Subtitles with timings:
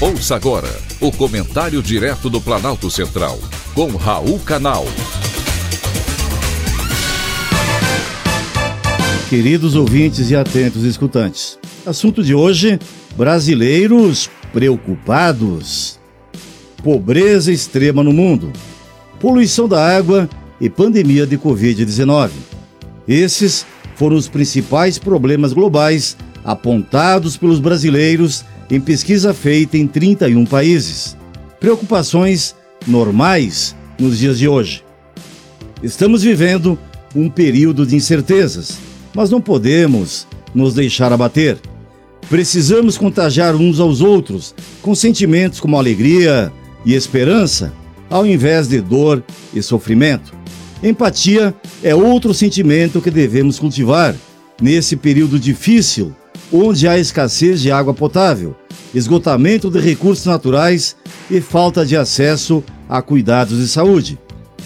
[0.00, 0.68] Ouça agora
[1.00, 3.36] o comentário direto do Planalto Central,
[3.74, 4.84] com Raul Canal.
[9.28, 12.78] Queridos ouvintes e atentos escutantes, assunto de hoje:
[13.16, 15.98] brasileiros preocupados.
[16.80, 18.52] Pobreza extrema no mundo,
[19.18, 22.30] poluição da água e pandemia de Covid-19.
[23.08, 31.16] Esses foram os principais problemas globais apontados pelos brasileiros em pesquisa feita em 31 países.
[31.58, 32.54] Preocupações
[32.86, 34.84] normais nos dias de hoje.
[35.82, 36.78] Estamos vivendo
[37.14, 38.78] um período de incertezas,
[39.14, 41.58] mas não podemos nos deixar abater.
[42.28, 46.52] Precisamos contagiar uns aos outros com sentimentos como alegria
[46.84, 47.72] e esperança,
[48.10, 49.24] ao invés de dor
[49.54, 50.36] e sofrimento.
[50.82, 54.14] Empatia é outro sentimento que devemos cultivar
[54.60, 56.14] nesse período difícil,
[56.52, 58.56] onde há escassez de água potável,
[58.94, 60.96] esgotamento de recursos naturais
[61.30, 64.18] e falta de acesso a cuidados de saúde.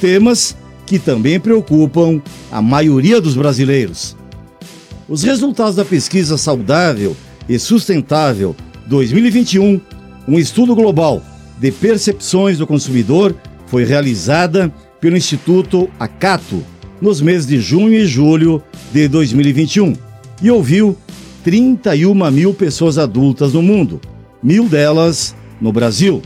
[0.00, 4.16] Temas que também preocupam a maioria dos brasileiros.
[5.08, 7.16] Os resultados da pesquisa Saudável
[7.48, 8.54] e Sustentável
[8.86, 9.80] 2021,
[10.28, 11.22] um estudo global
[11.58, 13.34] de percepções do consumidor,
[13.66, 16.62] foi realizada pelo Instituto Acato
[17.00, 19.94] nos meses de junho e julho de 2021
[20.42, 20.96] e ouviu
[21.44, 24.00] 31 mil pessoas adultas no mundo,
[24.42, 26.22] mil delas no Brasil.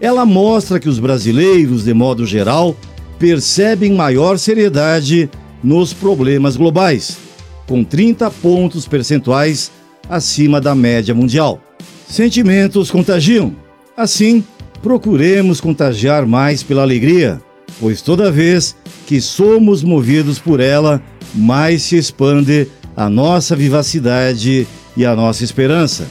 [0.00, 2.76] Ela mostra que os brasileiros, de modo geral,
[3.18, 5.30] percebem maior seriedade
[5.62, 7.18] nos problemas globais,
[7.66, 9.72] com 30 pontos percentuais
[10.08, 11.60] acima da média mundial.
[12.08, 13.54] Sentimentos contagiam.
[13.96, 14.44] Assim,
[14.82, 17.40] procuremos contagiar mais pela alegria,
[17.80, 21.02] pois toda vez que somos movidos por ela,
[21.34, 24.66] mais se expande a nossa vivacidade
[24.96, 26.06] e a nossa esperança.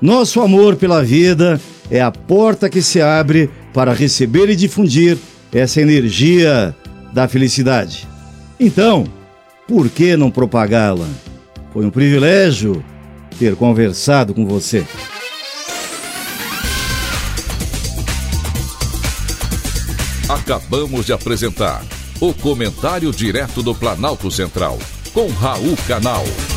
[0.00, 5.18] Nosso amor pela vida é a porta que se abre para receber e difundir
[5.52, 6.74] essa energia
[7.12, 8.08] da felicidade.
[8.58, 9.06] Então,
[9.68, 11.08] por que não propagá-la?
[11.72, 12.84] Foi um privilégio
[13.38, 14.84] ter conversado com você.
[20.28, 21.84] Acabamos de apresentar
[22.20, 24.78] o Comentário Direto do Planalto Central,
[25.14, 26.53] com Raul Canal.